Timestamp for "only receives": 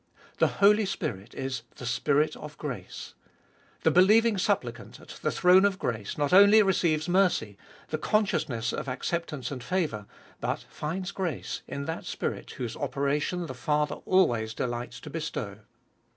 6.33-7.07